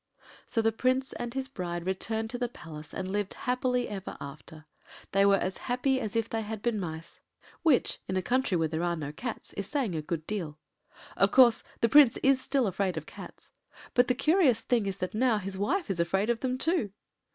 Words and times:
”So 0.47 0.63
the 0.63 0.71
Prince 0.71 1.13
and 1.13 1.35
his 1.35 1.47
bride 1.47 1.85
returned 1.85 2.31
to 2.31 2.39
the 2.39 2.49
palace 2.49 2.91
and 2.91 3.11
lived 3.11 3.35
happy 3.45 3.87
ever 3.87 4.17
after. 4.19 4.65
They 5.11 5.27
were 5.27 5.37
as 5.37 5.57
happy 5.69 6.01
as 6.01 6.15
if 6.15 6.27
they 6.27 6.41
had 6.41 6.63
been 6.63 6.79
mice—which, 6.79 7.99
in 8.07 8.17
a 8.17 8.23
country 8.23 8.57
where 8.57 8.67
there 8.67 8.81
are 8.81 8.95
no 8.95 9.11
cats, 9.11 9.53
is 9.53 9.67
saying 9.67 9.93
a 9.93 10.01
good 10.01 10.25
deal. 10.25 10.57
Of 11.15 11.29
course 11.31 11.63
the 11.81 11.89
Prince 11.89 12.17
is 12.23 12.41
still 12.41 12.65
afraid 12.65 12.97
of 12.97 13.05
cats. 13.05 13.51
But 13.93 14.07
the 14.07 14.15
curious 14.15 14.61
thing 14.61 14.87
is 14.87 14.97
that 14.97 15.13
now 15.13 15.37
his 15.37 15.55
wife 15.55 15.87
is 15.91 15.99
afraid 15.99 16.31
of 16.31 16.39
them 16.39 16.57
too. 16.57 16.91